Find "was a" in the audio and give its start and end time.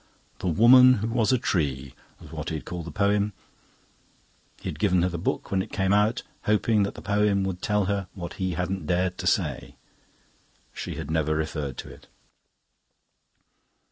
1.09-1.37